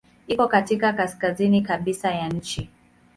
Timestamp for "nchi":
2.29-2.69